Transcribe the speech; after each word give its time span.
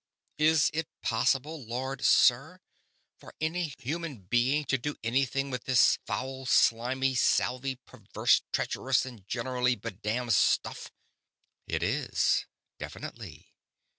"Is 0.39 0.71
it 0.73 0.87
possible, 1.03 1.63
Lord 1.63 2.03
Sir, 2.03 2.59
for 3.19 3.35
any 3.39 3.75
human 3.77 4.21
being 4.23 4.65
to 4.65 4.79
do 4.79 4.95
anything 5.03 5.51
with 5.51 5.65
this 5.65 5.99
foul, 6.07 6.47
slimy, 6.47 7.13
salvy, 7.13 7.75
perverse, 7.75 8.41
treacherous, 8.51 9.05
and 9.05 9.27
generally 9.27 9.75
bedamned 9.75 10.33
stuff?" 10.33 10.91
"It 11.67 11.83
is. 11.83 12.47
Definitely. 12.79 13.53